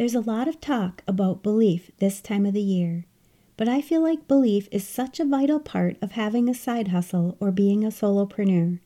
There's 0.00 0.14
a 0.14 0.20
lot 0.20 0.48
of 0.48 0.62
talk 0.62 1.02
about 1.06 1.42
belief 1.42 1.90
this 1.98 2.22
time 2.22 2.46
of 2.46 2.54
the 2.54 2.62
year, 2.62 3.04
but 3.58 3.68
I 3.68 3.82
feel 3.82 4.00
like 4.00 4.26
belief 4.26 4.66
is 4.72 4.88
such 4.88 5.20
a 5.20 5.26
vital 5.26 5.60
part 5.60 5.98
of 6.00 6.12
having 6.12 6.48
a 6.48 6.54
side 6.54 6.88
hustle 6.88 7.36
or 7.38 7.50
being 7.50 7.84
a 7.84 7.88
solopreneur. 7.88 8.80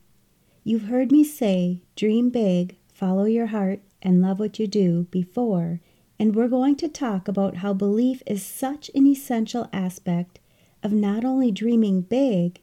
You've 0.65 0.89
heard 0.89 1.13
me 1.13 1.23
say, 1.23 1.83
dream 1.95 2.31
big, 2.31 2.75
follow 2.93 3.23
your 3.23 3.45
heart, 3.45 3.79
and 4.01 4.21
love 4.21 4.41
what 4.41 4.59
you 4.59 4.67
do 4.67 5.07
before, 5.09 5.79
and 6.19 6.35
we're 6.35 6.49
going 6.49 6.75
to 6.75 6.89
talk 6.89 7.29
about 7.29 7.55
how 7.55 7.71
belief 7.73 8.21
is 8.27 8.45
such 8.45 8.91
an 8.93 9.07
essential 9.07 9.69
aspect 9.71 10.39
of 10.83 10.91
not 10.91 11.23
only 11.23 11.49
dreaming 11.49 12.01
big, 12.01 12.59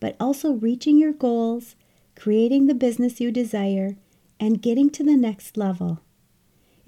but 0.00 0.16
also 0.18 0.52
reaching 0.52 0.96
your 0.96 1.12
goals, 1.12 1.76
creating 2.16 2.66
the 2.66 2.74
business 2.74 3.20
you 3.20 3.30
desire, 3.30 3.98
and 4.40 4.62
getting 4.62 4.88
to 4.88 5.04
the 5.04 5.18
next 5.18 5.58
level. 5.58 6.00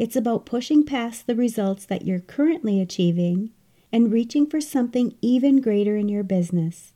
It's 0.02 0.16
about 0.16 0.46
pushing 0.46 0.84
past 0.84 1.28
the 1.28 1.36
results 1.36 1.84
that 1.84 2.04
you're 2.04 2.18
currently 2.18 2.80
achieving 2.80 3.52
and 3.92 4.12
reaching 4.12 4.48
for 4.48 4.60
something 4.60 5.14
even 5.22 5.60
greater 5.60 5.96
in 5.96 6.08
your 6.08 6.24
business. 6.24 6.92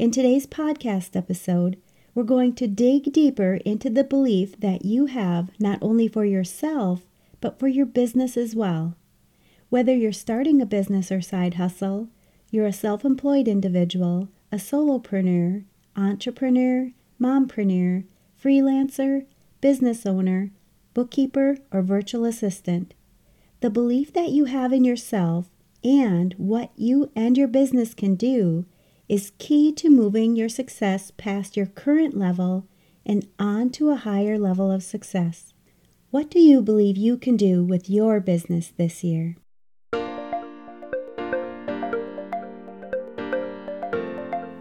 In 0.00 0.10
today's 0.10 0.44
podcast 0.44 1.14
episode, 1.14 1.80
we're 2.12 2.24
going 2.24 2.56
to 2.56 2.66
dig 2.66 3.12
deeper 3.12 3.60
into 3.64 3.88
the 3.88 4.02
belief 4.02 4.58
that 4.58 4.84
you 4.84 5.06
have 5.06 5.50
not 5.60 5.78
only 5.80 6.08
for 6.08 6.24
yourself, 6.24 7.02
but 7.40 7.60
for 7.60 7.68
your 7.68 7.86
business 7.86 8.36
as 8.36 8.56
well. 8.56 8.96
Whether 9.68 9.94
you're 9.94 10.10
starting 10.10 10.60
a 10.60 10.66
business 10.66 11.12
or 11.12 11.20
side 11.20 11.54
hustle, 11.54 12.08
you're 12.50 12.66
a 12.66 12.72
self 12.72 13.04
employed 13.04 13.46
individual, 13.46 14.28
a 14.50 14.56
solopreneur, 14.56 15.62
entrepreneur, 15.94 16.90
mompreneur, 17.20 18.02
freelancer, 18.42 19.24
business 19.60 20.04
owner, 20.04 20.50
bookkeeper, 20.94 21.58
or 21.70 21.82
virtual 21.82 22.24
assistant. 22.24 22.94
The 23.60 23.70
belief 23.70 24.12
that 24.12 24.30
you 24.30 24.46
have 24.46 24.72
in 24.72 24.84
yourself 24.84 25.50
and 25.82 26.34
what 26.38 26.70
you 26.76 27.10
and 27.14 27.36
your 27.36 27.48
business 27.48 27.92
can 27.92 28.14
do 28.14 28.64
is 29.08 29.32
key 29.38 29.72
to 29.72 29.90
moving 29.90 30.34
your 30.34 30.48
success 30.48 31.12
past 31.16 31.56
your 31.56 31.66
current 31.66 32.16
level 32.16 32.66
and 33.04 33.28
on 33.38 33.70
to 33.70 33.90
a 33.90 33.96
higher 33.96 34.38
level 34.38 34.70
of 34.70 34.82
success. 34.82 35.52
What 36.10 36.30
do 36.30 36.40
you 36.40 36.62
believe 36.62 36.96
you 36.96 37.18
can 37.18 37.36
do 37.36 37.64
with 37.64 37.90
your 37.90 38.20
business 38.20 38.72
this 38.76 39.04
year? 39.04 39.36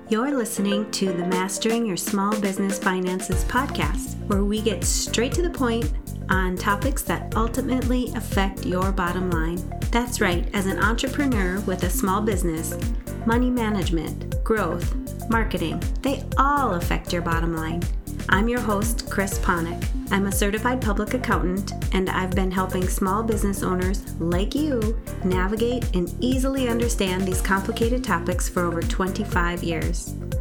You're 0.10 0.36
listening 0.36 0.92
to 0.92 1.14
the 1.14 1.26
Mastering 1.26 1.86
Your 1.86 1.98
Small 1.98 2.40
Business 2.40 2.78
Finances 2.78 3.46
podcast, 3.46 4.16
where 4.28 4.44
we 4.44 4.62
get 4.62 4.84
straight 4.84 5.32
to 5.34 5.42
the 5.42 5.50
point 5.50 5.92
on 6.30 6.58
topics 6.58 7.02
that 7.04 7.36
ultimately 7.36 8.12
affect 8.16 8.66
your 8.66 8.92
bottom 8.92 9.30
line. 9.32 9.62
That's 9.92 10.22
right, 10.22 10.48
as 10.54 10.66
an 10.66 10.80
entrepreneur 10.80 11.60
with 11.62 11.84
a 11.84 11.90
small 11.90 12.22
business, 12.22 12.78
money 13.26 13.50
management, 13.50 14.44
growth, 14.44 14.96
marketing, 15.30 15.82
they 16.02 16.24
all 16.38 16.76
affect 16.76 17.14
your 17.14 17.22
bottom 17.22 17.56
line. 17.56 17.82
I'm 18.30 18.48
your 18.48 18.62
host, 18.62 19.10
Chris 19.10 19.38
Ponick. 19.40 19.86
I'm 20.12 20.28
a 20.28 20.32
certified 20.32 20.82
public 20.82 21.14
accountant, 21.14 21.74
and 21.94 22.10
I've 22.10 22.32
been 22.32 22.52
helping 22.52 22.88
small 22.88 23.24
business 23.24 23.64
owners 23.64 24.20
like 24.20 24.56
you 24.56 25.00
navigate 25.24 25.96
and 25.96 26.14
easily 26.20 26.70
understand 26.70 27.24
these 27.24 27.42
complicated 27.42 28.04
topics 28.04 28.48
for 28.48 28.64
over 28.64 28.82
25 28.82 29.64
years. 29.64 30.16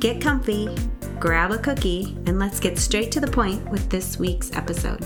Get 0.00 0.20
comfy, 0.20 0.68
grab 1.18 1.50
a 1.50 1.58
cookie, 1.58 2.16
and 2.26 2.38
let's 2.38 2.60
get 2.60 2.78
straight 2.78 3.10
to 3.10 3.20
the 3.20 3.26
point 3.26 3.68
with 3.68 3.90
this 3.90 4.16
week's 4.16 4.52
episode. 4.52 5.04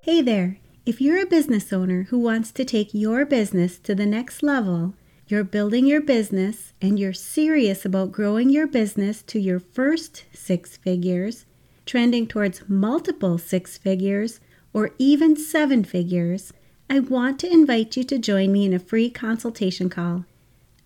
Hey 0.00 0.22
there! 0.22 0.58
If 0.84 1.00
you're 1.00 1.22
a 1.22 1.26
business 1.26 1.72
owner 1.72 2.08
who 2.10 2.18
wants 2.18 2.50
to 2.50 2.64
take 2.64 2.92
your 2.92 3.24
business 3.24 3.78
to 3.78 3.94
the 3.94 4.06
next 4.06 4.42
level, 4.42 4.94
you're 5.28 5.44
building 5.44 5.86
your 5.86 6.00
business 6.00 6.72
and 6.82 6.98
you're 6.98 7.12
serious 7.12 7.84
about 7.84 8.10
growing 8.10 8.50
your 8.50 8.66
business 8.66 9.22
to 9.22 9.38
your 9.38 9.60
first 9.60 10.24
six 10.32 10.76
figures, 10.76 11.46
trending 11.86 12.26
towards 12.26 12.68
multiple 12.68 13.38
six 13.38 13.78
figures, 13.78 14.40
or 14.74 14.90
even 14.98 15.36
seven 15.36 15.84
figures, 15.84 16.52
I 16.90 17.00
want 17.00 17.40
to 17.40 17.50
invite 17.50 17.96
you 17.96 18.04
to 18.04 18.18
join 18.18 18.52
me 18.52 18.66
in 18.66 18.74
a 18.74 18.78
free 18.78 19.08
consultation 19.08 19.88
call. 19.88 20.26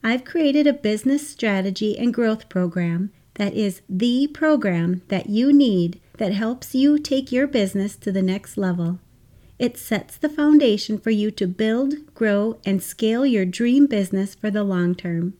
I've 0.04 0.24
created 0.24 0.68
a 0.68 0.72
business 0.72 1.28
strategy 1.28 1.98
and 1.98 2.14
growth 2.14 2.48
program 2.48 3.10
that 3.34 3.54
is 3.54 3.82
the 3.88 4.28
program 4.28 5.02
that 5.08 5.28
you 5.28 5.52
need 5.52 6.00
that 6.18 6.32
helps 6.32 6.74
you 6.74 6.98
take 6.98 7.32
your 7.32 7.46
business 7.46 7.96
to 7.96 8.12
the 8.12 8.22
next 8.22 8.56
level. 8.56 9.00
It 9.58 9.76
sets 9.76 10.16
the 10.16 10.28
foundation 10.28 10.98
for 10.98 11.10
you 11.10 11.32
to 11.32 11.46
build, 11.48 12.14
grow, 12.14 12.58
and 12.64 12.80
scale 12.80 13.26
your 13.26 13.44
dream 13.44 13.86
business 13.86 14.34
for 14.34 14.50
the 14.50 14.62
long 14.62 14.94
term. 14.94 15.34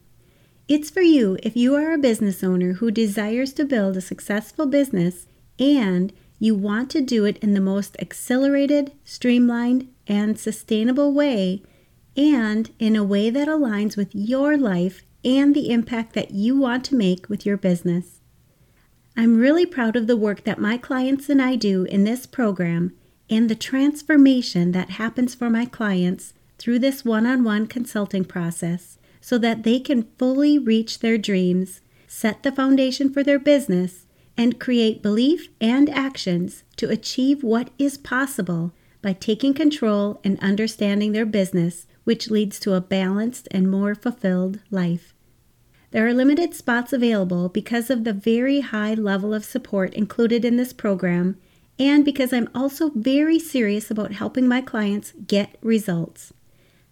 It's 0.67 0.91
for 0.91 1.03
you 1.03 1.39
if 1.43 1.57
you 1.57 1.77
are 1.77 1.93
a 1.93 1.99
business 1.99 2.43
owner 2.43 2.75
who 2.75 2.91
desires 2.91 3.53
to 3.55 3.65
build 3.65 3.97
a 3.97 4.01
successful 4.01 4.67
business 4.67 5.27
and 5.59 6.13
you 6.39 6.55
want 6.55 6.91
to 6.91 7.01
do 7.01 7.25
it 7.25 7.39
in 7.39 7.55
the 7.55 7.61
most 7.61 7.97
accelerated, 8.01 8.93
streamlined, 9.05 9.89
and 10.07 10.39
sustainable 10.39 11.13
way, 11.13 11.63
and 12.17 12.71
in 12.79 12.97
a 12.97 13.05
way 13.05 13.31
that 13.31 13.49
aligns 13.49 13.97
with 13.97 14.15
your 14.15 14.57
life 14.57 15.03
and 15.25 15.55
the 15.55 15.71
impact 15.71 16.13
that 16.15 16.31
you 16.31 16.59
want 16.59 16.85
to 16.85 16.97
make 16.97 17.29
with 17.29 17.45
your 17.45 17.57
business. 17.57 18.21
I'm 19.17 19.39
really 19.39 19.67
proud 19.67 19.97
of 19.97 20.07
the 20.07 20.17
work 20.17 20.45
that 20.45 20.61
my 20.61 20.79
clients 20.79 21.29
and 21.29 21.43
I 21.43 21.57
do 21.57 21.85
in 21.85 22.05
this 22.05 22.25
program 22.25 22.93
and 23.29 23.49
the 23.49 23.57
transformation 23.57 24.73
that 24.73 24.91
happens 24.91 25.35
for 25.35 25.51
my 25.51 25.65
clients 25.65 26.35
through 26.59 26.79
this 26.79 27.05
one 27.05 27.27
on 27.27 27.45
one 27.45 27.67
consulting 27.67 28.25
process 28.25 28.99
so 29.21 29.37
that 29.39 29.65
they 29.65 29.81
can 29.81 30.09
fully 30.19 30.59
reach 30.59 31.01
their 31.01 31.19
dreams, 31.19 31.81
set 32.07 32.43
the 32.43 32.53
foundation 32.53 33.13
for 33.13 33.23
their 33.23 33.39
business, 33.39 34.07
and 34.39 34.61
create 34.61 35.03
belief 35.03 35.49
and 35.61 35.91
actions 35.91 36.63
to 36.77 36.89
achieve 36.89 37.43
what 37.43 37.71
is 37.77 37.99
possible 37.99 38.73
by 39.03 39.13
taking 39.13 39.53
control 39.53 40.21
and 40.23 40.39
understanding 40.41 41.13
their 41.13 41.27
business, 41.27 41.87
which 42.05 42.31
leads 42.31 42.61
to 42.61 42.75
a 42.75 42.81
balanced 42.81 43.49
and 43.51 43.71
more 43.71 43.95
fulfilled 43.95 44.61
life. 44.71 45.13
There 45.91 46.07
are 46.07 46.15
limited 46.15 46.55
spots 46.55 46.93
available 46.93 47.49
because 47.49 47.91
of 47.91 48.05
the 48.05 48.13
very 48.13 48.61
high 48.61 48.95
level 48.95 49.35
of 49.35 49.45
support 49.45 49.93
included 49.95 50.45
in 50.45 50.57
this 50.57 50.73
program 50.73 51.37
and 51.79 52.05
because 52.05 52.33
I'm 52.33 52.49
also 52.55 52.91
very 52.91 53.39
serious 53.39 53.91
about 53.91 54.13
helping 54.13 54.49
my 54.49 54.61
clients 54.61 55.13
get 55.27 55.57
results. 55.63 56.33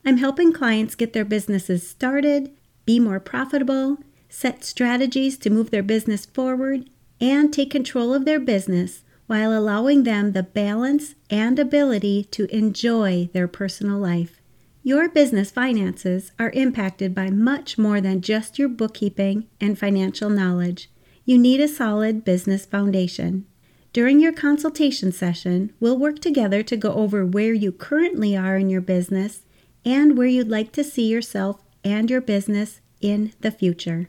I'm 0.05 0.19
helping 0.19 0.53
clients 0.53 0.95
get 0.95 1.13
their 1.13 1.25
businesses 1.25 1.89
started, 1.89 2.53
be 2.85 3.01
more 3.01 3.19
profitable, 3.19 3.99
set 4.29 4.65
strategies 4.65 5.37
to 5.39 5.51
move 5.51 5.71
their 5.71 5.83
business 5.83 6.25
forward, 6.25 6.89
and 7.21 7.53
take 7.53 7.71
control 7.71 8.13
of 8.13 8.25
their 8.25 8.41
business 8.41 9.03
while 9.27 9.57
allowing 9.57 10.05
them 10.05 10.33
the 10.33 10.43
balance 10.43 11.15
and 11.31 11.59
ability 11.59 12.25
to 12.25 12.45
enjoy 12.55 13.29
their 13.33 13.49
personal 13.49 13.99
life. 13.99 14.41
Your 14.83 15.09
business 15.09 15.51
finances 15.51 16.31
are 16.39 16.51
impacted 16.51 17.13
by 17.15 17.31
much 17.31 17.77
more 17.77 18.01
than 18.01 18.21
just 18.21 18.59
your 18.59 18.69
bookkeeping 18.69 19.49
and 19.61 19.77
financial 19.77 20.31
knowledge. 20.31 20.89
You 21.25 21.39
need 21.39 21.61
a 21.61 21.67
solid 21.67 22.25
business 22.25 22.65
foundation. 22.65 23.47
During 23.93 24.21
your 24.21 24.33
consultation 24.33 25.11
session, 25.11 25.73
we'll 25.81 25.99
work 25.99 26.21
together 26.21 26.63
to 26.63 26.77
go 26.77 26.93
over 26.93 27.27
where 27.27 27.53
you 27.53 27.73
currently 27.73 28.37
are 28.37 28.57
in 28.57 28.71
your 28.71 28.81
business 28.81 29.43
and 29.85 30.17
where 30.17 30.29
you'd 30.29 30.51
like 30.51 30.71
to 30.73 30.85
see 30.85 31.09
yourself 31.09 31.65
and 31.83 32.09
your 32.09 32.21
business 32.21 32.81
in 33.01 33.33
the 33.41 33.51
future. 33.51 34.09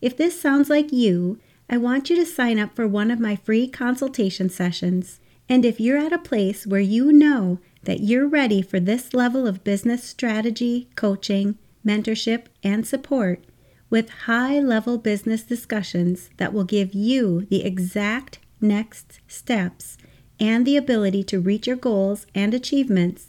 If 0.00 0.16
this 0.16 0.40
sounds 0.40 0.70
like 0.70 0.92
you, 0.92 1.38
I 1.72 1.76
want 1.76 2.10
you 2.10 2.16
to 2.16 2.26
sign 2.26 2.58
up 2.58 2.74
for 2.74 2.88
one 2.88 3.12
of 3.12 3.20
my 3.20 3.36
free 3.36 3.68
consultation 3.68 4.50
sessions. 4.50 5.20
And 5.48 5.64
if 5.64 5.78
you're 5.78 5.98
at 5.98 6.12
a 6.12 6.18
place 6.18 6.66
where 6.66 6.80
you 6.80 7.12
know 7.12 7.60
that 7.84 8.00
you're 8.00 8.26
ready 8.26 8.60
for 8.60 8.80
this 8.80 9.14
level 9.14 9.46
of 9.46 9.62
business 9.62 10.02
strategy, 10.02 10.88
coaching, 10.96 11.58
mentorship, 11.86 12.46
and 12.64 12.84
support, 12.84 13.44
with 13.88 14.10
high 14.26 14.58
level 14.58 14.98
business 14.98 15.44
discussions 15.44 16.30
that 16.38 16.52
will 16.52 16.64
give 16.64 16.92
you 16.92 17.42
the 17.42 17.64
exact 17.64 18.40
next 18.60 19.20
steps 19.28 19.96
and 20.40 20.66
the 20.66 20.76
ability 20.76 21.22
to 21.22 21.38
reach 21.38 21.68
your 21.68 21.76
goals 21.76 22.26
and 22.34 22.52
achievements, 22.52 23.28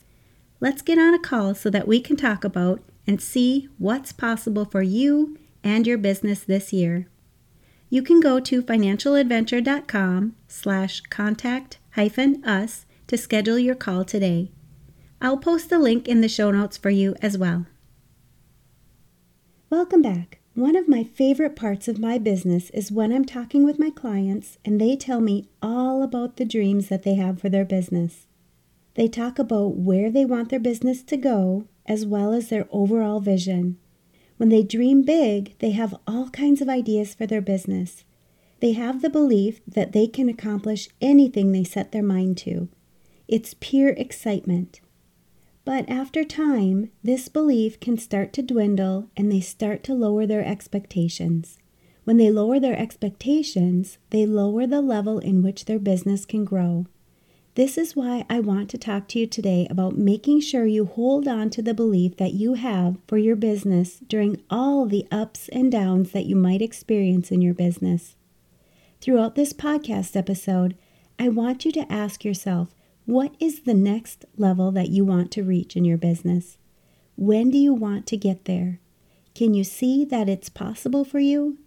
let's 0.59 0.81
get 0.81 0.97
on 0.97 1.13
a 1.13 1.19
call 1.19 1.53
so 1.53 1.69
that 1.69 1.87
we 1.87 2.01
can 2.01 2.15
talk 2.15 2.43
about 2.43 2.81
and 3.05 3.21
see 3.21 3.69
what's 3.77 4.11
possible 4.11 4.65
for 4.65 4.81
you 4.81 5.37
and 5.63 5.85
your 5.85 5.99
business 5.99 6.43
this 6.43 6.73
year. 6.73 7.07
You 7.93 8.01
can 8.01 8.21
go 8.21 8.39
to 8.39 8.63
financialadventure.com 8.63 10.35
slash 10.47 11.01
contact 11.01 11.77
hyphen 11.91 12.41
us 12.45 12.85
to 13.07 13.17
schedule 13.17 13.59
your 13.59 13.75
call 13.75 14.05
today. 14.05 14.49
I'll 15.21 15.37
post 15.37 15.69
the 15.69 15.77
link 15.77 16.07
in 16.07 16.21
the 16.21 16.29
show 16.29 16.51
notes 16.51 16.77
for 16.77 16.89
you 16.89 17.15
as 17.21 17.37
well. 17.37 17.65
Welcome 19.69 20.01
back. 20.01 20.39
One 20.53 20.77
of 20.77 20.87
my 20.87 21.03
favorite 21.03 21.57
parts 21.57 21.89
of 21.89 21.99
my 21.99 22.17
business 22.17 22.69
is 22.69 22.93
when 22.93 23.11
I'm 23.11 23.25
talking 23.25 23.65
with 23.65 23.77
my 23.77 23.89
clients 23.89 24.57
and 24.63 24.79
they 24.79 24.95
tell 24.95 25.19
me 25.19 25.49
all 25.61 26.01
about 26.01 26.37
the 26.37 26.45
dreams 26.45 26.87
that 26.87 27.03
they 27.03 27.15
have 27.15 27.41
for 27.41 27.49
their 27.49 27.65
business. 27.65 28.25
They 28.93 29.09
talk 29.09 29.37
about 29.37 29.75
where 29.75 30.09
they 30.09 30.23
want 30.23 30.47
their 30.47 30.61
business 30.61 31.03
to 31.03 31.17
go 31.17 31.67
as 31.85 32.05
well 32.05 32.31
as 32.31 32.47
their 32.47 32.69
overall 32.71 33.19
vision. 33.19 33.77
When 34.41 34.49
they 34.49 34.63
dream 34.63 35.03
big, 35.03 35.55
they 35.59 35.69
have 35.69 35.93
all 36.07 36.31
kinds 36.31 36.61
of 36.61 36.67
ideas 36.67 37.13
for 37.13 37.27
their 37.27 37.41
business. 37.43 38.03
They 38.59 38.71
have 38.71 39.03
the 39.03 39.09
belief 39.11 39.61
that 39.67 39.91
they 39.91 40.07
can 40.07 40.29
accomplish 40.29 40.89
anything 40.99 41.51
they 41.51 41.63
set 41.63 41.91
their 41.91 42.01
mind 42.01 42.37
to. 42.37 42.67
It's 43.27 43.53
pure 43.59 43.89
excitement. 43.89 44.81
But 45.63 45.87
after 45.87 46.23
time, 46.23 46.89
this 47.03 47.29
belief 47.29 47.79
can 47.79 47.99
start 47.99 48.33
to 48.33 48.41
dwindle 48.41 49.11
and 49.15 49.31
they 49.31 49.41
start 49.41 49.83
to 49.83 49.93
lower 49.93 50.25
their 50.25 50.43
expectations. 50.43 51.59
When 52.03 52.17
they 52.17 52.31
lower 52.31 52.59
their 52.59 52.75
expectations, 52.75 53.99
they 54.09 54.25
lower 54.25 54.65
the 54.65 54.81
level 54.81 55.19
in 55.19 55.43
which 55.43 55.65
their 55.65 55.77
business 55.77 56.25
can 56.25 56.45
grow. 56.45 56.87
This 57.55 57.77
is 57.77 57.97
why 57.97 58.25
I 58.29 58.39
want 58.39 58.69
to 58.69 58.77
talk 58.77 59.09
to 59.09 59.19
you 59.19 59.27
today 59.27 59.67
about 59.69 59.97
making 59.97 60.39
sure 60.39 60.65
you 60.65 60.85
hold 60.85 61.27
on 61.27 61.49
to 61.49 61.61
the 61.61 61.73
belief 61.73 62.15
that 62.15 62.31
you 62.31 62.53
have 62.53 62.95
for 63.07 63.17
your 63.17 63.35
business 63.35 63.97
during 64.07 64.41
all 64.49 64.85
the 64.85 65.05
ups 65.11 65.49
and 65.49 65.69
downs 65.69 66.11
that 66.11 66.25
you 66.25 66.35
might 66.37 66.61
experience 66.61 67.29
in 67.29 67.41
your 67.41 67.53
business. 67.53 68.15
Throughout 69.01 69.35
this 69.35 69.51
podcast 69.51 70.15
episode, 70.15 70.77
I 71.19 71.27
want 71.27 71.65
you 71.65 71.73
to 71.73 71.91
ask 71.91 72.23
yourself 72.23 72.73
what 73.05 73.35
is 73.37 73.61
the 73.61 73.73
next 73.73 74.23
level 74.37 74.71
that 74.71 74.89
you 74.89 75.03
want 75.03 75.29
to 75.31 75.43
reach 75.43 75.75
in 75.75 75.83
your 75.83 75.97
business? 75.97 76.57
When 77.17 77.49
do 77.51 77.57
you 77.57 77.73
want 77.73 78.07
to 78.07 78.17
get 78.17 78.45
there? 78.45 78.79
Can 79.35 79.53
you 79.53 79.65
see 79.65 80.05
that 80.05 80.29
it's 80.29 80.47
possible 80.47 81.03
for 81.03 81.19
you? 81.19 81.57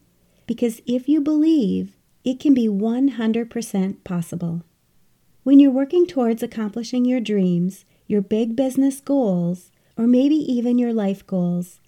Because 0.47 0.81
if 0.87 1.11
you 1.11 1.21
believe, 1.21 1.99
it 2.25 2.41
can 2.41 2.55
be 2.55 2.69
100% 2.69 4.03
possible. 4.03 4.63
When 5.44 5.61
you're 5.61 5.70
working 5.70 6.06
towards 6.06 6.43
accomplishing 6.43 7.05
your 7.05 7.20
dreams, 7.20 7.85
your 8.06 8.23
big 8.23 8.56
business 8.56 8.99
goals, 8.99 9.70
or 9.94 10.06
maybe 10.06 10.37
even 10.37 10.79
your 10.79 10.94
life 10.94 11.26
goals, 11.26 11.81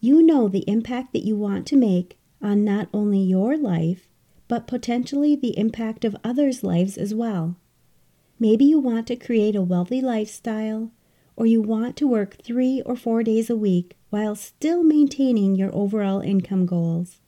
you 0.00 0.22
know 0.22 0.48
the 0.48 0.64
impact 0.66 1.12
that 1.12 1.24
you 1.24 1.36
want 1.36 1.66
to 1.66 1.76
make 1.76 2.18
on 2.40 2.64
not 2.64 2.88
only 2.94 3.20
your 3.20 3.58
life, 3.58 4.08
but 4.48 4.66
potentially 4.66 5.36
the 5.36 5.58
impact 5.58 6.06
of 6.06 6.16
others' 6.24 6.64
lives 6.64 6.96
as 6.96 7.14
well. 7.14 7.56
Maybe 8.40 8.64
you 8.64 8.78
want 8.78 9.06
to 9.08 9.16
create 9.16 9.54
a 9.56 9.60
wealthy 9.60 10.00
lifestyle, 10.00 10.90
or 11.36 11.44
you 11.44 11.60
want 11.60 11.98
to 11.98 12.08
work 12.08 12.38
three 12.42 12.80
or 12.86 12.96
four 12.96 13.22
days 13.22 13.50
a 13.50 13.56
week 13.56 13.94
while 14.08 14.34
still 14.34 14.82
maintaining 14.82 15.54
your 15.54 15.74
overall 15.74 16.20
income 16.20 16.64
goals. 16.64 17.20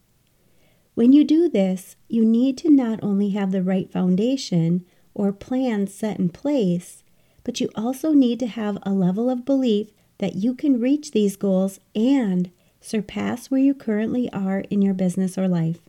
When 0.95 1.13
you 1.13 1.25
do 1.25 1.47
this, 1.47 1.97
you 2.09 2.25
need 2.25 2.57
to 2.59 2.71
not 2.71 3.01
only 3.03 3.31
have 3.31 3.53
the 3.53 3.63
right 3.63 3.93
foundation 3.93 4.87
or 5.15 5.33
plan 5.33 5.87
set 5.87 6.19
in 6.19 6.29
place, 6.29 7.03
but 7.45 7.61
you 7.61 7.71
also 7.75 8.13
need 8.13 8.39
to 8.41 8.47
have 8.47 8.79
a 8.83 8.93
level 8.93 9.31
of 9.31 9.45
belief 9.45 9.89
that 10.19 10.37
you 10.37 10.55
can 10.55 10.81
reach 10.81 11.11
these 11.11 11.37
goals 11.37 11.81
and 11.95 12.51
surpass 12.81 13.51
where 13.51 13.61
you 13.61 13.75
currently 13.75 14.31
are 14.33 14.61
in 14.71 14.83
your 14.83 14.95
business 14.95 15.39
or 15.39 15.49
life. 15.49 15.81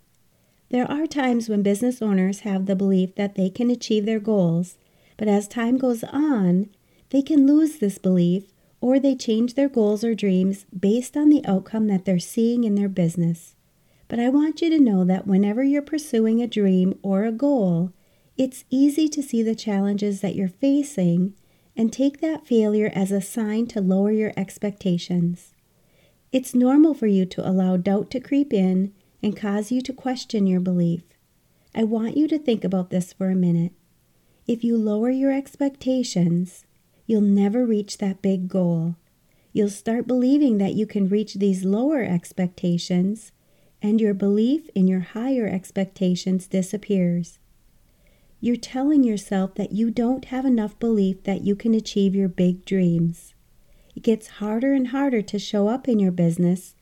There 0.69 0.89
are 0.89 1.07
times 1.07 1.50
when 1.50 1.63
business 1.63 2.01
owners 2.01 2.42
have 2.42 2.66
the 2.66 2.75
belief 2.75 3.16
that 3.16 3.36
they 3.36 3.50
can 3.50 3.69
achieve 3.69 4.06
their 4.06 4.19
goals 4.19 4.77
but 5.18 5.27
as 5.27 5.48
time 5.48 5.77
goes 5.77 6.04
on, 6.04 6.69
they 7.10 7.22
can 7.22 7.48
lose 7.48 7.77
this 7.77 7.98
belief 7.98 8.51
or 8.81 9.00
they 9.00 9.16
change 9.16 9.54
their 9.54 9.69
goals 9.69 10.04
or 10.04 10.13
dreams 10.13 10.66
based 10.77 11.16
on 11.16 11.30
the 11.30 11.45
outcome 11.45 11.88
that 11.88 12.06
they're 12.06 12.19
seeing 12.19 12.63
in 12.63 12.75
their 12.75 12.89
business. 12.89 13.56
But 14.07 14.19
I 14.19 14.30
want 14.30 14.62
you 14.62 14.69
to 14.69 14.80
know 14.80 15.04
that 15.06 15.25
whenever 15.25 15.63
you're 15.63 15.81
pursuing 15.81 16.42
a 16.42 16.48
dream 16.48 17.00
or 17.01 17.24
a 17.24 17.31
goal, 17.31 17.92
it's 18.38 18.66
easy 18.70 19.08
to 19.10 19.24
see 19.24 19.42
the 19.42 19.56
challenges 19.56 20.22
that 20.22 20.36
you're 20.36 20.48
facing 20.50 21.34
and 21.78 21.92
take 21.92 22.22
that 22.22 22.46
failure 22.46 22.92
as 22.94 23.12
a 23.12 23.22
sign 23.22 23.68
to 23.68 23.82
lower 23.82 24.12
your 24.12 24.34
expectations. 24.36 25.54
It's 26.32 26.54
normal 26.54 26.94
for 26.94 27.08
you 27.08 27.26
to 27.26 27.48
allow 27.48 27.78
doubt 27.78 28.12
to 28.12 28.20
creep 28.20 28.52
in 28.52 28.94
and 29.24 29.38
cause 29.38 29.72
you 29.72 29.82
to 29.82 29.94
question 29.94 30.48
your 30.48 30.60
belief. 30.60 31.04
I 31.74 31.84
want 31.84 32.18
you 32.18 32.28
to 32.28 32.38
think 32.38 32.64
about 32.64 32.90
this 32.90 33.14
for 33.14 33.30
a 33.30 33.36
minute. 33.36 33.74
If 34.48 34.64
you 34.64 34.78
lower 34.78 35.10
your 35.10 35.32
expectations, 35.32 36.66
you'll 37.06 37.22
never 37.22 37.66
reach 37.66 37.98
that 37.98 38.22
big 38.22 38.48
goal. 38.48 38.96
You'll 39.54 39.70
start 39.70 40.08
believing 40.08 40.58
that 40.58 40.74
you 40.74 40.86
can 40.86 41.08
reach 41.08 41.36
these 41.36 41.64
lower 41.64 42.04
expectations, 42.04 43.32
and 43.82 44.02
your 44.02 44.14
belief 44.14 44.70
in 44.76 44.88
your 44.88 45.00
higher 45.00 45.48
expectations 45.48 46.48
disappears. 46.48 47.40
You're 48.45 48.57
telling 48.57 49.03
yourself 49.03 49.56
that 49.56 49.71
you 49.71 49.89
don't 49.89 50.25
have 50.25 50.45
enough 50.45 50.77
belief 50.77 51.24
that 51.24 51.42
you 51.42 51.56
can 51.56 51.74
achieve 51.74 52.13
your 52.13 52.27
big 52.27 52.63
dreams. 52.63 53.33
It 53.95 54.03
gets 54.03 54.38
harder 54.38 54.71
and 54.71 54.89
harder 54.89 55.24
to 55.24 55.39
show 55.39 55.68
up 55.68 55.88
in 55.88 55.97
your 55.97 56.12
business 56.12 56.75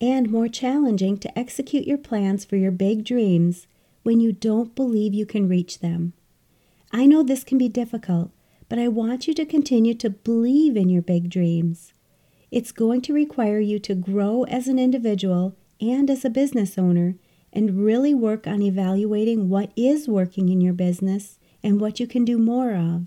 and 0.00 0.30
more 0.30 0.48
challenging 0.48 1.18
to 1.18 1.38
execute 1.38 1.86
your 1.86 1.98
plans 1.98 2.46
for 2.46 2.56
your 2.56 2.70
big 2.70 3.04
dreams 3.04 3.66
when 4.02 4.18
you 4.18 4.32
don't 4.32 4.74
believe 4.74 5.12
you 5.12 5.26
can 5.26 5.46
reach 5.46 5.80
them. 5.80 6.14
I 6.90 7.04
know 7.04 7.22
this 7.22 7.44
can 7.44 7.58
be 7.58 7.68
difficult, 7.68 8.30
but 8.70 8.78
I 8.78 8.88
want 8.88 9.28
you 9.28 9.34
to 9.34 9.44
continue 9.44 9.92
to 9.96 10.08
believe 10.08 10.74
in 10.74 10.88
your 10.88 11.02
big 11.02 11.28
dreams. 11.28 11.92
It's 12.50 12.72
going 12.72 13.02
to 13.02 13.12
require 13.12 13.60
you 13.60 13.78
to 13.80 13.94
grow 13.94 14.44
as 14.44 14.68
an 14.68 14.78
individual 14.78 15.54
and 15.82 16.08
as 16.08 16.24
a 16.24 16.30
business 16.30 16.78
owner 16.78 17.16
and 17.52 17.84
really 17.84 18.14
work 18.14 18.46
on 18.46 18.62
evaluating 18.62 19.48
what 19.48 19.72
is 19.76 20.08
working 20.08 20.48
in 20.48 20.60
your 20.60 20.72
business 20.72 21.38
and 21.62 21.80
what 21.80 22.00
you 22.00 22.06
can 22.06 22.24
do 22.24 22.38
more 22.38 22.74
of. 22.74 23.06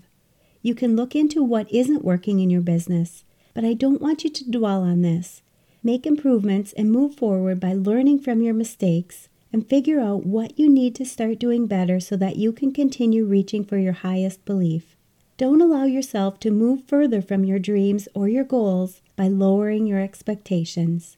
You 0.62 0.74
can 0.74 0.96
look 0.96 1.14
into 1.14 1.42
what 1.42 1.70
isn't 1.72 2.04
working 2.04 2.40
in 2.40 2.50
your 2.50 2.60
business, 2.60 3.24
but 3.52 3.64
I 3.64 3.74
don't 3.74 4.00
want 4.00 4.24
you 4.24 4.30
to 4.30 4.50
dwell 4.50 4.82
on 4.82 5.02
this. 5.02 5.42
Make 5.82 6.06
improvements 6.06 6.72
and 6.72 6.90
move 6.90 7.14
forward 7.14 7.60
by 7.60 7.74
learning 7.74 8.20
from 8.20 8.40
your 8.40 8.54
mistakes 8.54 9.28
and 9.52 9.68
figure 9.68 10.00
out 10.00 10.26
what 10.26 10.58
you 10.58 10.68
need 10.68 10.94
to 10.96 11.04
start 11.04 11.38
doing 11.38 11.66
better 11.66 12.00
so 12.00 12.16
that 12.16 12.36
you 12.36 12.52
can 12.52 12.72
continue 12.72 13.24
reaching 13.24 13.64
for 13.64 13.76
your 13.78 13.92
highest 13.92 14.44
belief. 14.44 14.96
Don't 15.36 15.60
allow 15.60 15.84
yourself 15.84 16.40
to 16.40 16.50
move 16.50 16.84
further 16.84 17.20
from 17.20 17.44
your 17.44 17.58
dreams 17.58 18.08
or 18.14 18.28
your 18.28 18.44
goals 18.44 19.02
by 19.16 19.28
lowering 19.28 19.86
your 19.86 20.00
expectations. 20.00 21.16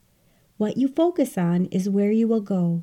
What 0.56 0.76
you 0.76 0.88
focus 0.88 1.38
on 1.38 1.66
is 1.66 1.88
where 1.88 2.10
you 2.10 2.26
will 2.26 2.40
go. 2.40 2.82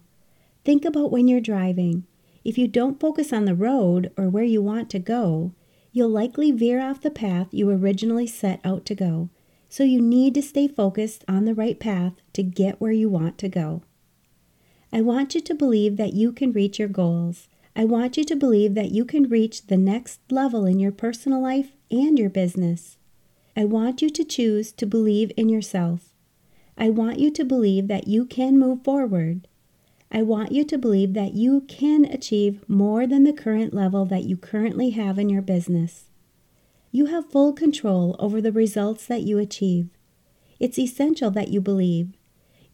Think 0.63 0.85
about 0.85 1.11
when 1.11 1.27
you're 1.27 1.41
driving. 1.41 2.05
If 2.43 2.57
you 2.57 2.67
don't 2.67 2.99
focus 2.99 3.33
on 3.33 3.45
the 3.45 3.55
road 3.55 4.11
or 4.17 4.29
where 4.29 4.43
you 4.43 4.61
want 4.61 4.89
to 4.91 4.99
go, 4.99 5.53
you'll 5.91 6.09
likely 6.09 6.51
veer 6.51 6.81
off 6.81 7.01
the 7.01 7.11
path 7.11 7.47
you 7.51 7.69
originally 7.69 8.27
set 8.27 8.59
out 8.63 8.85
to 8.85 8.95
go. 8.95 9.29
So 9.69 9.83
you 9.83 10.01
need 10.01 10.33
to 10.35 10.41
stay 10.41 10.67
focused 10.67 11.23
on 11.27 11.45
the 11.45 11.55
right 11.55 11.79
path 11.79 12.13
to 12.33 12.43
get 12.43 12.79
where 12.79 12.91
you 12.91 13.09
want 13.09 13.37
to 13.39 13.49
go. 13.49 13.81
I 14.91 15.01
want 15.01 15.33
you 15.33 15.41
to 15.41 15.55
believe 15.55 15.97
that 15.97 16.13
you 16.13 16.31
can 16.31 16.51
reach 16.51 16.79
your 16.79 16.87
goals. 16.87 17.47
I 17.75 17.85
want 17.85 18.15
you 18.17 18.23
to 18.25 18.35
believe 18.35 18.75
that 18.75 18.91
you 18.91 19.03
can 19.03 19.27
reach 19.29 19.65
the 19.65 19.77
next 19.77 20.19
level 20.29 20.65
in 20.65 20.79
your 20.79 20.91
personal 20.91 21.41
life 21.41 21.71
and 21.89 22.19
your 22.19 22.29
business. 22.29 22.97
I 23.57 23.65
want 23.65 24.01
you 24.01 24.09
to 24.11 24.23
choose 24.23 24.71
to 24.73 24.85
believe 24.85 25.31
in 25.35 25.49
yourself. 25.49 26.13
I 26.77 26.89
want 26.89 27.19
you 27.19 27.31
to 27.31 27.43
believe 27.43 27.87
that 27.87 28.07
you 28.07 28.25
can 28.25 28.59
move 28.59 28.83
forward. 28.83 29.47
I 30.15 30.21
want 30.21 30.51
you 30.51 30.63
to 30.65 30.77
believe 30.77 31.15
that 31.15 31.33
you 31.33 31.61
can 31.61 32.05
achieve 32.05 32.63
more 32.69 33.07
than 33.07 33.23
the 33.23 33.33
current 33.33 33.73
level 33.73 34.05
that 34.05 34.25
you 34.25 34.37
currently 34.37 34.91
have 34.91 35.17
in 35.17 35.27
your 35.27 35.41
business. 35.41 36.05
You 36.91 37.07
have 37.07 37.31
full 37.31 37.51
control 37.51 38.15
over 38.19 38.39
the 38.39 38.51
results 38.51 39.07
that 39.07 39.23
you 39.23 39.39
achieve. 39.39 39.89
It's 40.59 40.77
essential 40.77 41.31
that 41.31 41.47
you 41.47 41.61
believe. 41.61 42.09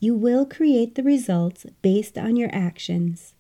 You 0.01 0.15
will 0.15 0.45
create 0.45 0.95
the 0.95 1.03
results 1.03 1.65
based 1.81 2.17
on 2.17 2.35
your 2.35 2.49
actions. 2.51 3.35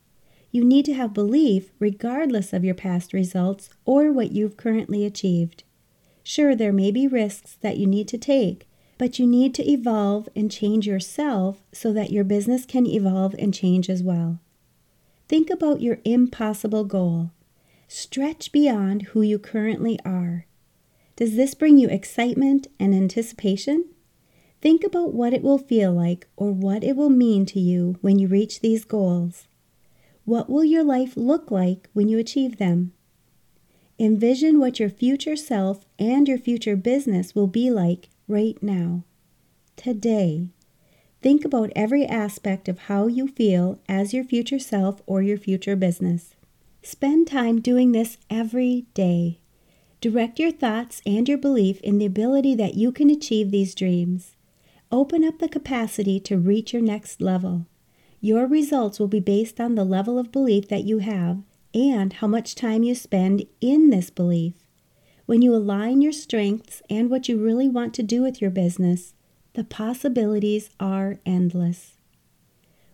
You 0.49 0.63
need 0.63 0.85
to 0.85 0.93
have 0.93 1.13
belief 1.13 1.71
regardless 1.77 2.53
of 2.53 2.63
your 2.63 2.75
past 2.75 3.11
results 3.11 3.69
or 3.83 4.13
what 4.13 4.31
you've 4.31 4.55
currently 4.55 5.03
achieved. 5.05 5.65
Sure, 6.23 6.55
there 6.55 6.71
may 6.71 6.91
be 6.91 7.05
risks 7.05 7.57
that 7.59 7.75
you 7.75 7.85
need 7.85 8.07
to 8.07 8.17
take, 8.17 8.68
but 8.99 9.17
you 9.17 9.25
need 9.25 9.55
to 9.55 9.67
evolve 9.67 10.27
and 10.35 10.51
change 10.51 10.85
yourself 10.85 11.63
so 11.71 11.93
that 11.93 12.11
your 12.11 12.25
business 12.25 12.65
can 12.65 12.85
evolve 12.85 13.33
and 13.39 13.53
change 13.53 13.89
as 13.89 14.03
well. 14.03 14.39
Think 15.29 15.49
about 15.49 15.81
your 15.81 15.99
impossible 16.03 16.83
goal. 16.83 17.31
Stretch 17.87 18.51
beyond 18.51 19.03
who 19.03 19.21
you 19.21 19.39
currently 19.39 19.97
are. 20.03 20.45
Does 21.15 21.37
this 21.37 21.55
bring 21.55 21.77
you 21.77 21.87
excitement 21.87 22.67
and 22.77 22.93
anticipation? 22.93 23.85
Think 24.61 24.83
about 24.83 25.13
what 25.13 25.33
it 25.33 25.41
will 25.41 25.57
feel 25.57 25.93
like 25.93 26.27
or 26.35 26.51
what 26.51 26.83
it 26.83 26.97
will 26.97 27.09
mean 27.09 27.45
to 27.47 27.59
you 27.59 27.97
when 28.01 28.19
you 28.19 28.27
reach 28.27 28.59
these 28.59 28.83
goals. 28.83 29.47
What 30.25 30.49
will 30.49 30.65
your 30.65 30.83
life 30.83 31.13
look 31.15 31.49
like 31.49 31.87
when 31.93 32.09
you 32.09 32.17
achieve 32.19 32.57
them? 32.57 32.91
Envision 33.97 34.59
what 34.59 34.77
your 34.77 34.89
future 34.89 35.37
self 35.37 35.85
and 35.97 36.27
your 36.27 36.37
future 36.37 36.75
business 36.75 37.33
will 37.33 37.47
be 37.47 37.71
like 37.71 38.09
right 38.29 38.61
now. 38.61 39.03
Today. 39.75 40.47
Think 41.21 41.43
about 41.43 41.71
every 41.75 42.05
aspect 42.05 42.69
of 42.69 42.79
how 42.79 43.07
you 43.07 43.27
feel 43.27 43.79
as 43.89 44.13
your 44.13 44.23
future 44.23 44.59
self 44.59 45.01
or 45.05 45.21
your 45.21 45.37
future 45.37 45.75
business. 45.75 46.35
Spend 46.81 47.27
time 47.27 47.59
doing 47.59 47.91
this 47.91 48.17
every 48.29 48.85
day. 48.93 49.39
Direct 49.99 50.39
your 50.39 50.51
thoughts 50.51 51.01
and 51.05 51.27
your 51.27 51.37
belief 51.37 51.81
in 51.81 51.97
the 51.97 52.05
ability 52.05 52.55
that 52.55 52.75
you 52.75 52.93
can 52.93 53.09
achieve 53.09 53.51
these 53.51 53.75
dreams. 53.75 54.37
Open 54.91 55.25
up 55.25 55.39
the 55.39 55.49
capacity 55.49 56.21
to 56.21 56.37
reach 56.37 56.71
your 56.71 56.81
next 56.81 57.21
level. 57.21 57.65
Your 58.21 58.47
results 58.47 58.97
will 58.97 59.09
be 59.09 59.19
based 59.19 59.59
on 59.59 59.75
the 59.75 59.83
level 59.83 60.17
of 60.17 60.31
belief 60.31 60.69
that 60.69 60.85
you 60.85 60.99
have 60.99 61.41
and 61.73 62.13
how 62.13 62.27
much 62.27 62.55
time 62.55 62.83
you 62.83 62.95
spend 62.95 63.45
in 63.59 63.89
this 63.89 64.09
belief. 64.09 64.53
When 65.29 65.43
you 65.43 65.53
align 65.53 66.01
your 66.01 66.11
strengths 66.11 66.81
and 66.89 67.07
what 67.07 67.29
you 67.29 67.37
really 67.37 67.69
want 67.69 67.93
to 67.93 68.01
do 68.01 68.23
with 68.23 68.41
your 68.41 68.49
business, 68.49 69.13
the 69.53 69.63
possibilities 69.63 70.71
are 70.79 71.19
endless. 71.23 71.97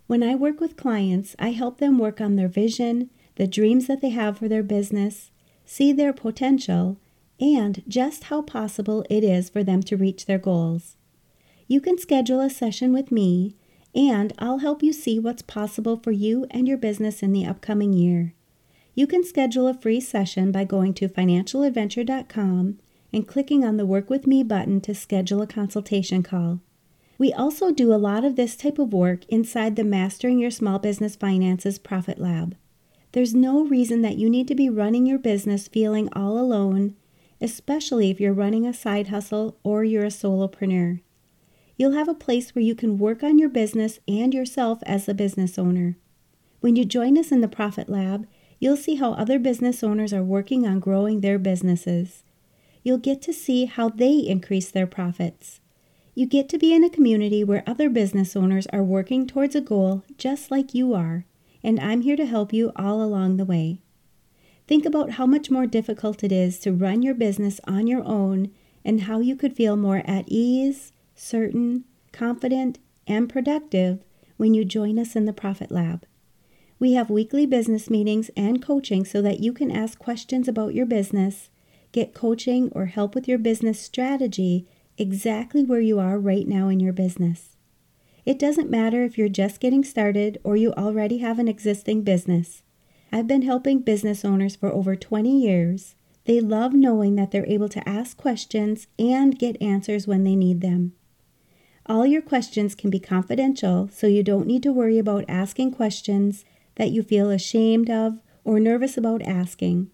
When 0.08 0.22
I 0.22 0.36
work 0.36 0.60
with 0.60 0.76
clients, 0.76 1.38
I 1.40 1.52
help 1.52 1.78
them 1.78 1.98
work 1.98 2.20
on 2.20 2.36
their 2.36 2.50
vision, 2.50 3.10
the 3.38 3.48
dreams 3.48 3.88
that 3.88 4.02
they 4.02 4.10
have 4.10 4.38
for 4.38 4.50
their 4.50 4.64
business, 4.64 5.32
see 5.66 5.94
their 5.94 6.12
potential, 6.12 6.98
and 7.40 7.82
just 7.88 8.26
how 8.26 8.42
possible 8.42 9.06
it 9.10 9.24
is 9.24 9.50
for 9.50 9.64
them 9.64 9.82
to 9.84 9.96
reach 9.96 10.26
their 10.26 10.38
goals 10.38 10.98
you 11.68 11.82
can 11.82 11.98
schedule 11.98 12.42
a 12.42 12.50
session 12.50 12.94
with 12.94 13.12
me, 13.12 13.56
and 13.96 14.34
I'll 14.38 14.60
help 14.60 14.84
you 14.84 14.94
see 14.94 15.18
what's 15.18 15.42
possible 15.42 15.98
for 15.98 16.12
you 16.12 16.46
and 16.52 16.68
your 16.68 16.78
business 16.78 17.24
in 17.24 17.32
the 17.32 17.46
upcoming 17.46 17.92
year. 17.92 18.35
You 18.96 19.06
can 19.06 19.24
schedule 19.24 19.68
a 19.68 19.74
free 19.74 20.00
session 20.00 20.52
by 20.52 20.64
going 20.64 20.94
to 20.96 21.08
financialadventure.com 21.08 22.80
and 23.14 23.28
clicking 23.28 23.64
on 23.64 23.78
the 23.78 23.86
Work 23.86 24.10
With 24.10 24.26
Me 24.26 24.42
button 24.42 24.82
to 24.82 24.96
schedule 24.96 25.42
a 25.42 25.48
consultation 25.48 26.24
call. 26.24 26.62
We 27.18 27.32
also 27.32 27.72
do 27.72 27.94
a 27.94 27.96
lot 27.96 28.26
of 28.26 28.36
this 28.36 28.56
type 28.56 28.80
of 28.80 28.92
work 28.92 29.26
inside 29.30 29.76
the 29.76 29.84
Mastering 29.84 30.40
Your 30.40 30.52
Small 30.52 30.80
Business 30.80 31.16
Finances 31.16 31.78
Profit 31.78 32.18
Lab. 32.18 32.56
There's 33.12 33.36
no 33.36 33.64
reason 33.64 34.02
that 34.02 34.18
you 34.18 34.30
need 34.30 34.48
to 34.48 34.56
be 34.56 34.70
running 34.70 35.06
your 35.06 35.20
business 35.20 35.68
feeling 35.68 36.10
all 36.14 36.40
alone, 36.40 36.96
especially 37.40 38.10
if 38.10 38.20
you're 38.20 38.34
running 38.34 38.66
a 38.66 38.74
side 38.74 39.10
hustle 39.10 39.58
or 39.64 39.84
you're 39.84 40.06
a 40.06 40.08
solopreneur 40.08 41.02
you'll 41.78 41.94
have 41.94 42.08
a 42.08 42.14
place 42.14 42.56
where 42.56 42.64
you 42.64 42.76
can 42.76 42.98
work 42.98 43.24
on 43.24 43.38
your 43.38 43.50
business 43.50 44.00
and 44.08 44.34
yourself 44.34 44.80
as 44.86 45.08
a 45.08 45.14
business 45.14 45.58
owner. 45.58 45.98
When 46.62 46.76
you 46.76 46.86
join 46.86 47.18
us 47.18 47.32
in 47.32 47.42
the 47.42 47.48
Profit 47.48 47.90
Lab, 47.90 48.28
you'll 48.60 48.78
see 48.78 48.96
how 48.96 49.14
other 49.14 49.40
business 49.40 49.84
owners 49.84 50.14
are 50.14 50.24
working 50.24 50.66
on 50.66 50.80
growing 50.80 51.22
their 51.22 51.40
businesses. 51.40 52.24
You'll 52.84 52.98
get 52.98 53.22
to 53.24 53.34
see 53.34 53.66
how 53.66 53.90
they 53.90 54.18
increase 54.18 54.70
their 54.70 54.88
profits. 54.88 55.60
You 56.14 56.26
get 56.26 56.48
to 56.50 56.58
be 56.58 56.74
in 56.74 56.84
a 56.84 56.90
community 56.90 57.44
where 57.44 57.64
other 57.68 57.90
business 57.90 58.36
owners 58.36 58.68
are 58.68 58.84
working 58.84 59.28
towards 59.28 59.56
a 59.56 59.62
goal 59.62 60.04
just 60.18 60.50
like 60.50 60.74
you 60.74 60.94
are, 60.94 61.26
and 61.64 61.80
I'm 61.80 62.02
here 62.02 62.16
to 62.16 62.26
help 62.26 62.54
you 62.54 62.72
all 62.76 63.02
along 63.02 63.38
the 63.38 63.46
way. 63.46 63.82
Think 64.68 64.86
about 64.86 65.12
how 65.12 65.26
much 65.26 65.52
more 65.52 65.68
difficult 65.68 66.24
it 66.24 66.32
is 66.32 66.58
to 66.60 66.72
run 66.72 67.02
your 67.04 67.14
business 67.14 67.60
on 67.68 67.86
your 67.86 68.04
own 68.04 68.52
and 68.84 69.02
how 69.02 69.20
you 69.20 69.36
could 69.36 69.56
feel 69.56 69.76
more 69.76 70.02
at 70.06 70.26
ease, 70.28 70.92
certain, 71.16 71.84
confident, 72.12 72.80
and 73.08 73.30
productive 73.30 74.04
when 74.38 74.54
you 74.54 74.64
join 74.64 74.98
us 74.98 75.16
in 75.16 75.26
the 75.26 75.34
Profit 75.34 75.72
Lab. 75.72 76.06
We 76.78 76.94
have 76.94 77.10
weekly 77.10 77.46
business 77.46 77.90
meetings 77.90 78.30
and 78.36 78.62
coaching 78.62 79.06
so 79.06 79.22
that 79.22 79.40
you 79.40 79.54
can 79.54 79.72
ask 79.72 79.98
questions 79.98 80.48
about 80.48 80.74
your 80.74 80.86
business, 80.86 81.50
get 81.94 82.14
coaching 82.14 82.70
or 82.74 82.88
help 82.88 83.16
with 83.16 83.28
your 83.28 83.38
business 83.38 83.80
strategy 83.80 84.68
exactly 84.98 85.64
where 85.64 85.80
you 85.80 86.00
are 86.00 86.20
right 86.20 86.48
now 86.48 86.68
in 86.68 86.80
your 86.80 86.94
business. 86.94 87.56
It 88.26 88.40
doesn't 88.40 88.70
matter 88.70 89.04
if 89.04 89.18
you're 89.18 89.30
just 89.30 89.60
getting 89.60 89.84
started 89.84 90.40
or 90.44 90.58
you 90.58 90.74
already 90.74 91.20
have 91.20 91.40
an 91.40 91.48
existing 91.48 92.02
business. 92.02 92.64
I've 93.12 93.28
been 93.28 93.44
helping 93.44 93.80
business 93.80 94.26
owners 94.26 94.56
for 94.56 94.70
over 94.74 94.96
20 94.96 95.40
years. 95.40 95.96
They 96.26 96.42
love 96.42 96.74
knowing 96.74 97.16
that 97.16 97.32
they're 97.32 97.46
able 97.46 97.70
to 97.70 97.88
ask 97.88 98.18
questions 98.18 98.88
and 98.98 99.38
get 99.38 99.62
answers 99.62 100.08
when 100.08 100.24
they 100.24 100.36
need 100.36 100.62
them. 100.62 100.94
All 101.86 102.06
your 102.06 102.24
questions 102.24 102.74
can 102.74 102.90
be 102.90 103.00
confidential, 103.00 103.90
so 103.94 104.08
you 104.08 104.24
don't 104.24 104.48
need 104.48 104.64
to 104.64 104.74
worry 104.74 104.98
about 104.98 105.24
asking 105.28 105.72
questions 105.72 106.44
that 106.76 106.92
you 106.92 107.04
feel 107.04 107.30
ashamed 107.30 107.90
of 107.90 108.20
or 108.44 108.60
nervous 108.60 108.98
about 108.98 109.22
asking. 109.22 109.90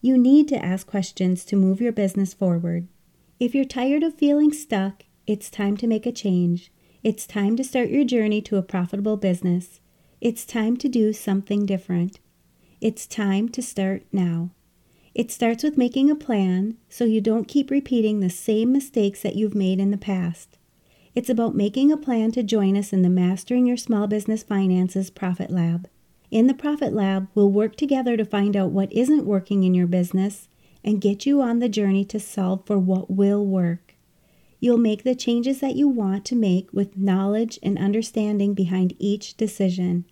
You 0.00 0.16
need 0.16 0.48
to 0.48 0.64
ask 0.64 0.86
questions 0.86 1.44
to 1.44 1.56
move 1.56 1.80
your 1.80 1.92
business 1.92 2.32
forward. 2.32 2.88
If 3.38 3.54
you're 3.54 3.64
tired 3.64 4.02
of 4.02 4.14
feeling 4.14 4.52
stuck, 4.52 5.04
it's 5.26 5.50
time 5.50 5.76
to 5.78 5.86
make 5.86 6.06
a 6.06 6.12
change. 6.12 6.72
It's 7.02 7.26
time 7.26 7.56
to 7.56 7.64
start 7.64 7.90
your 7.90 8.04
journey 8.04 8.40
to 8.42 8.56
a 8.56 8.62
profitable 8.62 9.16
business. 9.16 9.80
It's 10.20 10.44
time 10.44 10.76
to 10.78 10.88
do 10.88 11.12
something 11.12 11.66
different. 11.66 12.20
It's 12.80 13.06
time 13.06 13.48
to 13.50 13.62
start 13.62 14.04
now. 14.12 14.50
It 15.14 15.30
starts 15.30 15.64
with 15.64 15.76
making 15.76 16.10
a 16.10 16.14
plan 16.14 16.76
so 16.88 17.04
you 17.04 17.20
don't 17.20 17.48
keep 17.48 17.70
repeating 17.70 18.20
the 18.20 18.30
same 18.30 18.72
mistakes 18.72 19.22
that 19.22 19.36
you've 19.36 19.54
made 19.54 19.80
in 19.80 19.90
the 19.90 19.98
past. 19.98 20.58
It's 21.14 21.28
about 21.28 21.56
making 21.56 21.90
a 21.90 21.96
plan 21.96 22.32
to 22.32 22.42
join 22.42 22.76
us 22.76 22.92
in 22.92 23.02
the 23.02 23.10
Mastering 23.10 23.66
Your 23.66 23.76
Small 23.76 24.06
Business 24.06 24.42
Finances 24.42 25.10
Profit 25.10 25.50
Lab. 25.50 25.88
In 26.30 26.46
the 26.46 26.54
Profit 26.54 26.92
Lab, 26.92 27.28
we'll 27.34 27.50
work 27.50 27.76
together 27.76 28.16
to 28.16 28.24
find 28.24 28.56
out 28.56 28.70
what 28.70 28.92
isn't 28.92 29.26
working 29.26 29.64
in 29.64 29.74
your 29.74 29.86
business 29.86 30.48
and 30.84 31.00
get 31.00 31.26
you 31.26 31.42
on 31.42 31.58
the 31.58 31.68
journey 31.68 32.04
to 32.06 32.20
solve 32.20 32.64
for 32.66 32.78
what 32.78 33.10
will 33.10 33.44
work. 33.44 33.96
You'll 34.60 34.78
make 34.78 35.02
the 35.02 35.14
changes 35.14 35.60
that 35.60 35.74
you 35.74 35.88
want 35.88 36.24
to 36.26 36.36
make 36.36 36.72
with 36.72 36.96
knowledge 36.96 37.58
and 37.62 37.78
understanding 37.78 38.54
behind 38.54 38.94
each 38.98 39.36
decision. 39.36 40.04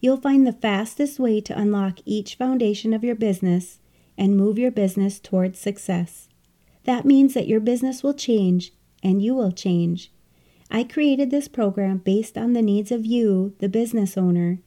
You'll 0.00 0.20
find 0.20 0.46
the 0.46 0.52
fastest 0.52 1.18
way 1.18 1.40
to 1.40 1.58
unlock 1.58 1.98
each 2.04 2.36
foundation 2.36 2.92
of 2.92 3.02
your 3.02 3.16
business 3.16 3.80
and 4.16 4.36
move 4.36 4.58
your 4.58 4.70
business 4.70 5.18
towards 5.18 5.58
success. 5.58 6.28
That 6.84 7.04
means 7.04 7.34
that 7.34 7.48
your 7.48 7.60
business 7.60 8.02
will 8.02 8.14
change 8.14 8.72
and 9.02 9.22
you 9.22 9.34
will 9.34 9.52
change 9.52 10.12
I 10.70 10.84
created 10.84 11.30
this 11.30 11.48
program 11.48 11.98
based 11.98 12.38
on 12.38 12.52
the 12.52 12.62
needs 12.62 12.92
of 12.92 13.04
you, 13.04 13.54
the 13.58 13.68
business 13.68 14.16
owner, 14.16 14.60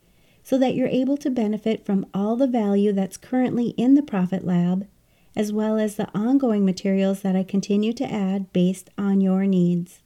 so 0.43 0.57
that 0.57 0.75
you're 0.75 0.87
able 0.87 1.17
to 1.17 1.29
benefit 1.29 1.85
from 1.85 2.05
all 2.13 2.35
the 2.35 2.47
value 2.47 2.91
that's 2.91 3.17
currently 3.17 3.69
in 3.69 3.95
the 3.95 4.03
Profit 4.03 4.45
Lab, 4.45 4.87
as 5.35 5.51
well 5.51 5.77
as 5.77 5.95
the 5.95 6.09
ongoing 6.13 6.65
materials 6.65 7.21
that 7.21 7.35
I 7.35 7.43
continue 7.43 7.93
to 7.93 8.11
add 8.11 8.51
based 8.53 8.89
on 8.97 9.21
your 9.21 9.45
needs. 9.45 10.01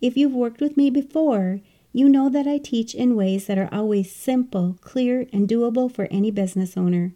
If 0.00 0.16
you've 0.16 0.34
worked 0.34 0.60
with 0.60 0.76
me 0.76 0.90
before, 0.90 1.60
you 1.92 2.08
know 2.08 2.28
that 2.28 2.46
I 2.46 2.58
teach 2.58 2.94
in 2.94 3.16
ways 3.16 3.46
that 3.46 3.58
are 3.58 3.68
always 3.72 4.14
simple, 4.14 4.76
clear, 4.80 5.26
and 5.32 5.48
doable 5.48 5.92
for 5.92 6.06
any 6.10 6.30
business 6.30 6.76
owner. 6.76 7.14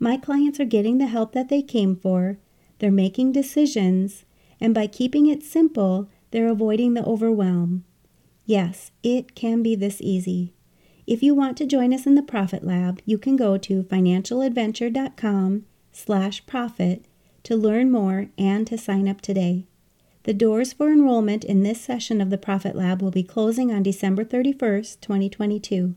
My 0.00 0.16
clients 0.16 0.58
are 0.58 0.64
getting 0.64 0.98
the 0.98 1.06
help 1.06 1.32
that 1.32 1.48
they 1.48 1.62
came 1.62 1.94
for, 1.96 2.38
they're 2.78 2.90
making 2.90 3.32
decisions, 3.32 4.24
and 4.60 4.74
by 4.74 4.86
keeping 4.86 5.26
it 5.26 5.42
simple, 5.42 6.08
they're 6.30 6.50
avoiding 6.50 6.94
the 6.94 7.04
overwhelm. 7.04 7.84
Yes, 8.44 8.90
it 9.02 9.34
can 9.34 9.62
be 9.62 9.74
this 9.74 10.00
easy. 10.00 10.55
If 11.06 11.22
you 11.22 11.36
want 11.36 11.56
to 11.58 11.66
join 11.66 11.94
us 11.94 12.04
in 12.04 12.16
the 12.16 12.22
Profit 12.22 12.64
Lab, 12.64 13.00
you 13.04 13.16
can 13.16 13.36
go 13.36 13.56
to 13.58 13.84
financialadventure.com 13.84 15.64
slash 15.92 16.44
profit 16.46 17.04
to 17.44 17.54
learn 17.54 17.92
more 17.92 18.26
and 18.36 18.66
to 18.66 18.76
sign 18.76 19.06
up 19.06 19.20
today. 19.20 19.66
The 20.24 20.34
doors 20.34 20.72
for 20.72 20.90
enrollment 20.90 21.44
in 21.44 21.62
this 21.62 21.80
session 21.80 22.20
of 22.20 22.30
the 22.30 22.38
Profit 22.38 22.74
Lab 22.74 23.00
will 23.00 23.12
be 23.12 23.22
closing 23.22 23.70
on 23.70 23.84
December 23.84 24.24
31st, 24.24 25.00
2022. 25.00 25.94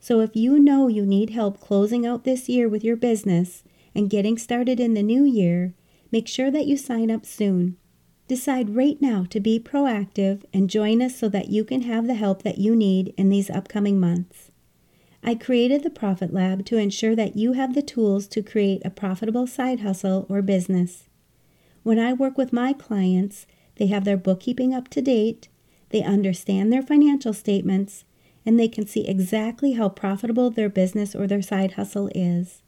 So 0.00 0.18
if 0.18 0.34
you 0.34 0.58
know 0.58 0.88
you 0.88 1.06
need 1.06 1.30
help 1.30 1.60
closing 1.60 2.04
out 2.04 2.24
this 2.24 2.48
year 2.48 2.68
with 2.68 2.82
your 2.82 2.96
business 2.96 3.62
and 3.94 4.10
getting 4.10 4.36
started 4.36 4.80
in 4.80 4.94
the 4.94 5.02
new 5.04 5.22
year, 5.22 5.74
make 6.10 6.26
sure 6.26 6.50
that 6.50 6.66
you 6.66 6.76
sign 6.76 7.08
up 7.08 7.24
soon. 7.24 7.76
Decide 8.30 8.76
right 8.76 8.96
now 9.02 9.26
to 9.30 9.40
be 9.40 9.58
proactive 9.58 10.44
and 10.54 10.70
join 10.70 11.02
us 11.02 11.16
so 11.16 11.28
that 11.30 11.48
you 11.48 11.64
can 11.64 11.82
have 11.82 12.06
the 12.06 12.14
help 12.14 12.44
that 12.44 12.58
you 12.58 12.76
need 12.76 13.12
in 13.16 13.28
these 13.28 13.50
upcoming 13.50 13.98
months. 13.98 14.52
I 15.20 15.34
created 15.34 15.82
the 15.82 15.90
Profit 15.90 16.32
Lab 16.32 16.64
to 16.66 16.76
ensure 16.76 17.16
that 17.16 17.34
you 17.34 17.54
have 17.54 17.74
the 17.74 17.82
tools 17.82 18.28
to 18.28 18.40
create 18.40 18.82
a 18.84 18.90
profitable 18.90 19.48
side 19.48 19.80
hustle 19.80 20.26
or 20.28 20.42
business. 20.42 21.08
When 21.82 21.98
I 21.98 22.12
work 22.12 22.38
with 22.38 22.52
my 22.52 22.72
clients, 22.72 23.48
they 23.78 23.88
have 23.88 24.04
their 24.04 24.16
bookkeeping 24.16 24.72
up 24.72 24.86
to 24.90 25.02
date, 25.02 25.48
they 25.88 26.04
understand 26.04 26.72
their 26.72 26.82
financial 26.82 27.32
statements, 27.32 28.04
and 28.46 28.60
they 28.60 28.68
can 28.68 28.86
see 28.86 29.08
exactly 29.08 29.72
how 29.72 29.88
profitable 29.88 30.50
their 30.50 30.68
business 30.68 31.16
or 31.16 31.26
their 31.26 31.42
side 31.42 31.72
hustle 31.72 32.08
is. 32.14 32.62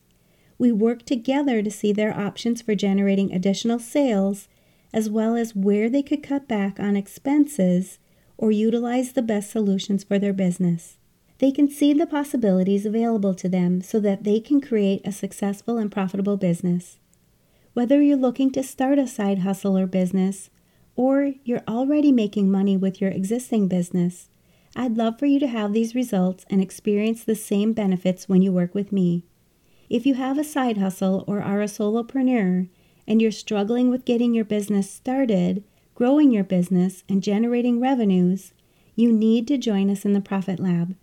We 0.59 0.73
work 0.73 1.05
together 1.05 1.63
to 1.63 1.71
see 1.71 1.93
their 1.93 2.19
options 2.19 2.63
for 2.63 2.75
generating 2.75 3.33
additional 3.33 3.79
sales, 3.79 4.49
as 4.93 5.09
well 5.09 5.37
as 5.37 5.57
where 5.57 5.89
they 5.89 6.03
could 6.03 6.23
cut 6.23 6.47
back 6.47 6.79
on 6.79 6.97
expenses 6.97 7.99
or 8.37 8.51
utilize 8.51 9.13
the 9.13 9.23
best 9.23 9.51
solutions 9.51 10.05
for 10.05 10.19
their 10.19 10.33
business. 10.33 10.99
They 11.39 11.51
can 11.51 11.69
see 11.69 11.93
the 11.93 12.07
possibilities 12.07 12.87
available 12.87 13.35
to 13.35 13.49
them 13.49 13.81
so 13.81 13.99
that 14.01 14.25
they 14.25 14.39
can 14.39 14.61
create 14.61 15.01
a 15.05 15.13
successful 15.13 15.79
and 15.79 15.91
profitable 15.91 16.37
business. 16.37 16.99
Whether 17.73 18.03
you're 18.03 18.17
looking 18.17 18.51
to 18.53 18.63
start 18.63 18.99
a 18.99 19.07
side 19.07 19.41
hustle 19.41 19.79
or 19.79 19.87
business, 19.87 20.51
or 20.95 21.33
you're 21.43 21.63
already 21.67 22.13
making 22.13 22.51
money 22.51 22.77
with 22.77 23.01
your 23.01 23.11
existing 23.11 23.67
business, 23.67 24.29
I'd 24.77 24.97
love 24.97 25.19
for 25.19 25.27
you 25.27 25.41
to 25.41 25.47
have 25.47 25.73
these 25.73 25.95
results 25.95 26.45
and 26.49 26.63
experience 26.63 27.25
the 27.25 27.35
same 27.35 27.73
benefits 27.73 28.29
when 28.29 28.43
you 28.43 28.53
work 28.53 28.75
with 28.75 28.93
me. 28.93 29.25
If 29.91 30.07
you 30.07 30.15
have 30.15 30.39
a 30.39 30.45
side 30.45 30.79
hustle 30.79 31.25
or 31.27 31.43
are 31.43 31.61
a 31.61 31.67
solopreneur 31.67 32.69
and 33.13 33.21
you're 33.21 33.31
struggling 33.31 33.91
with 33.91 34.07
getting 34.07 34.33
your 34.33 34.43
business 34.43 34.91
started, 34.91 35.63
growing 35.95 36.31
your 36.31 36.43
business, 36.43 37.05
and 37.11 37.23
generating 37.23 37.79
revenues, 37.79 38.55
you 38.97 39.13
need 39.13 39.47
to 39.47 39.59
join 39.59 39.91
us 39.91 40.07
in 40.07 40.15
the 40.15 40.21
Profit 40.23 40.59
Lab, 40.59 40.97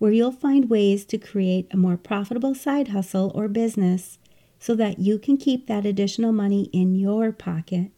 where 0.00 0.10
you'll 0.10 0.32
find 0.32 0.68
ways 0.68 1.04
to 1.04 1.16
create 1.16 1.68
a 1.70 1.76
more 1.76 1.96
profitable 1.96 2.52
side 2.52 2.88
hustle 2.88 3.30
or 3.36 3.46
business 3.46 4.18
so 4.58 4.74
that 4.74 4.98
you 4.98 5.20
can 5.20 5.36
keep 5.36 5.68
that 5.68 5.86
additional 5.86 6.32
money 6.32 6.68
in 6.72 6.96
your 6.96 7.30
pocket. 7.30 7.92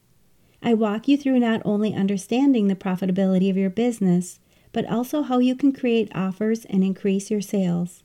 I 0.62 0.74
walk 0.74 1.08
you 1.08 1.16
through 1.16 1.38
not 1.38 1.62
only 1.64 1.94
understanding 1.94 2.68
the 2.68 2.76
profitability 2.76 3.48
of 3.48 3.56
your 3.56 3.70
business, 3.70 4.40
but 4.74 4.84
also 4.90 5.22
how 5.22 5.38
you 5.38 5.56
can 5.56 5.72
create 5.72 6.14
offers 6.14 6.66
and 6.66 6.84
increase 6.84 7.30
your 7.30 7.40
sales. 7.40 8.02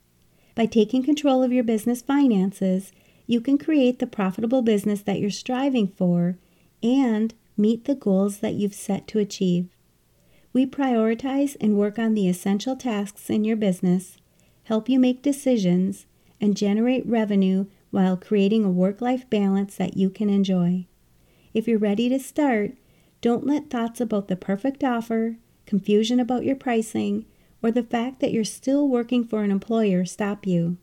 By 0.56 0.68
taking 0.68 1.04
control 1.04 1.44
of 1.44 1.52
your 1.52 1.66
business 1.66 2.02
finances, 2.02 2.94
you 3.30 3.40
can 3.40 3.60
create 3.60 4.00
the 4.00 4.08
profitable 4.08 4.64
business 4.64 5.04
that 5.04 5.20
you're 5.20 5.30
striving 5.30 5.88
for 5.88 6.36
and 6.82 7.36
meet 7.56 7.86
the 7.86 7.94
goals 7.94 8.40
that 8.40 8.56
you've 8.56 8.74
set 8.74 9.08
to 9.08 9.20
achieve. 9.20 9.68
We 10.52 10.66
prioritize 10.66 11.56
and 11.62 11.78
work 11.78 12.00
on 12.00 12.16
the 12.16 12.28
essential 12.28 12.76
tasks 12.76 13.30
in 13.30 13.44
your 13.44 13.56
business, 13.56 14.18
help 14.64 14.90
you 14.90 15.00
make 15.00 15.22
decisions, 15.22 16.08
and 16.42 16.58
generate 16.58 17.06
revenue 17.06 17.68
while 17.92 18.18
creating 18.18 18.66
a 18.66 18.72
work 18.72 19.00
life 19.00 19.30
balance 19.30 19.76
that 19.76 19.96
you 19.96 20.10
can 20.10 20.32
enjoy. 20.32 20.88
If 21.54 21.68
you're 21.68 21.78
ready 21.78 22.10
to 22.10 22.18
start, 22.18 22.72
don't 23.22 23.46
let 23.46 23.70
thoughts 23.70 24.02
about 24.02 24.28
the 24.28 24.38
perfect 24.38 24.84
offer, 24.84 25.38
confusion 25.68 26.20
about 26.20 26.46
your 26.46 26.56
pricing, 26.56 27.26
or 27.62 27.70
the 27.70 27.84
fact 27.84 28.22
that 28.22 28.32
you're 28.32 28.44
still 28.44 28.88
working 28.88 29.24
for 29.24 29.44
an 29.44 29.52
employer 29.52 30.04
stop 30.04 30.48
you. 30.48 30.78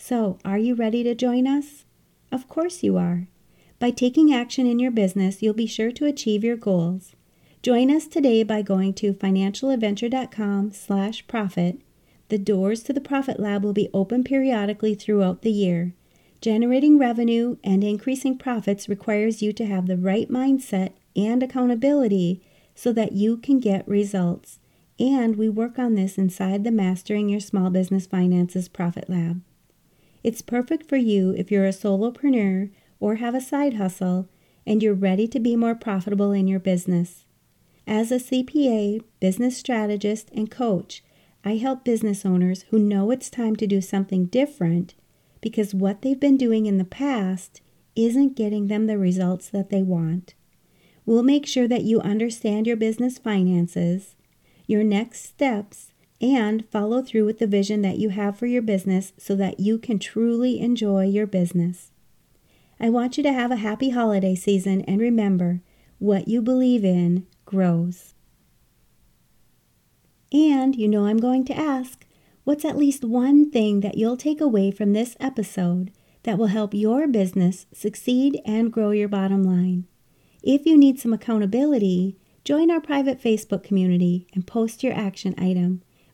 So, 0.00 0.38
are 0.44 0.58
you 0.58 0.76
ready 0.76 1.02
to 1.02 1.12
join 1.14 1.48
us? 1.48 1.84
Of 2.30 2.46
course 2.48 2.84
you 2.84 2.96
are. 2.96 3.26
By 3.80 3.90
taking 3.90 4.32
action 4.32 4.64
in 4.66 4.78
your 4.78 4.92
business, 4.92 5.42
you'll 5.42 5.54
be 5.54 5.66
sure 5.66 5.90
to 5.90 6.06
achieve 6.06 6.44
your 6.44 6.56
goals. 6.56 7.16
Join 7.62 7.90
us 7.90 8.06
today 8.06 8.44
by 8.44 8.62
going 8.62 8.94
to 8.94 9.12
financialadventure.com/profit. 9.12 11.80
The 12.28 12.38
doors 12.38 12.84
to 12.84 12.92
the 12.92 13.00
Profit 13.00 13.40
Lab 13.40 13.64
will 13.64 13.72
be 13.72 13.90
open 13.92 14.22
periodically 14.22 14.94
throughout 14.94 15.42
the 15.42 15.50
year. 15.50 15.94
Generating 16.40 16.96
revenue 16.96 17.56
and 17.64 17.82
increasing 17.82 18.38
profits 18.38 18.88
requires 18.88 19.42
you 19.42 19.52
to 19.52 19.66
have 19.66 19.88
the 19.88 19.96
right 19.96 20.30
mindset 20.30 20.92
and 21.16 21.42
accountability 21.42 22.40
so 22.76 22.92
that 22.92 23.10
you 23.12 23.36
can 23.36 23.58
get 23.58 23.88
results. 23.88 24.60
And 25.00 25.34
we 25.34 25.48
work 25.48 25.76
on 25.76 25.96
this 25.96 26.16
inside 26.16 26.62
the 26.62 26.70
Mastering 26.70 27.28
Your 27.28 27.40
Small 27.40 27.70
Business 27.70 28.06
Finances 28.06 28.68
Profit 28.68 29.10
Lab. 29.10 29.42
It's 30.22 30.42
perfect 30.42 30.88
for 30.88 30.96
you 30.96 31.34
if 31.36 31.50
you're 31.50 31.66
a 31.66 31.70
solopreneur 31.70 32.70
or 33.00 33.16
have 33.16 33.34
a 33.34 33.40
side 33.40 33.74
hustle 33.74 34.28
and 34.66 34.82
you're 34.82 34.94
ready 34.94 35.26
to 35.28 35.40
be 35.40 35.56
more 35.56 35.74
profitable 35.74 36.32
in 36.32 36.48
your 36.48 36.60
business. 36.60 37.24
As 37.86 38.12
a 38.12 38.16
CPA, 38.16 39.02
business 39.20 39.56
strategist, 39.56 40.28
and 40.34 40.50
coach, 40.50 41.02
I 41.44 41.56
help 41.56 41.84
business 41.84 42.26
owners 42.26 42.62
who 42.70 42.78
know 42.78 43.10
it's 43.10 43.30
time 43.30 43.56
to 43.56 43.66
do 43.66 43.80
something 43.80 44.26
different 44.26 44.94
because 45.40 45.74
what 45.74 46.02
they've 46.02 46.20
been 46.20 46.36
doing 46.36 46.66
in 46.66 46.78
the 46.78 46.84
past 46.84 47.62
isn't 47.96 48.36
getting 48.36 48.66
them 48.66 48.86
the 48.86 48.98
results 48.98 49.48
that 49.48 49.70
they 49.70 49.82
want. 49.82 50.34
We'll 51.06 51.22
make 51.22 51.46
sure 51.46 51.66
that 51.68 51.84
you 51.84 52.00
understand 52.00 52.66
your 52.66 52.76
business 52.76 53.18
finances, 53.18 54.16
your 54.66 54.84
next 54.84 55.24
steps, 55.24 55.92
and 56.20 56.68
follow 56.70 57.02
through 57.02 57.24
with 57.24 57.38
the 57.38 57.46
vision 57.46 57.82
that 57.82 57.98
you 57.98 58.10
have 58.10 58.38
for 58.38 58.46
your 58.46 58.62
business 58.62 59.12
so 59.18 59.36
that 59.36 59.60
you 59.60 59.78
can 59.78 59.98
truly 59.98 60.60
enjoy 60.60 61.04
your 61.04 61.26
business. 61.26 61.92
I 62.80 62.90
want 62.90 63.16
you 63.16 63.22
to 63.24 63.32
have 63.32 63.50
a 63.50 63.56
happy 63.56 63.90
holiday 63.90 64.34
season 64.34 64.82
and 64.82 65.00
remember 65.00 65.60
what 65.98 66.28
you 66.28 66.42
believe 66.42 66.84
in 66.84 67.26
grows. 67.44 68.14
And 70.32 70.76
you 70.76 70.88
know 70.88 71.06
I'm 71.06 71.18
going 71.18 71.44
to 71.46 71.56
ask 71.56 72.06
what's 72.44 72.64
at 72.64 72.76
least 72.76 73.04
one 73.04 73.50
thing 73.50 73.80
that 73.80 73.96
you'll 73.96 74.16
take 74.16 74.40
away 74.40 74.70
from 74.70 74.92
this 74.92 75.16
episode 75.20 75.92
that 76.24 76.38
will 76.38 76.48
help 76.48 76.74
your 76.74 77.06
business 77.06 77.66
succeed 77.72 78.40
and 78.44 78.72
grow 78.72 78.90
your 78.90 79.08
bottom 79.08 79.42
line? 79.42 79.86
If 80.42 80.66
you 80.66 80.76
need 80.76 81.00
some 81.00 81.12
accountability, 81.12 82.16
join 82.44 82.70
our 82.70 82.80
private 82.80 83.20
Facebook 83.20 83.62
community 83.62 84.26
and 84.34 84.46
post 84.46 84.82
your 84.82 84.92
action 84.92 85.34
item. 85.38 85.82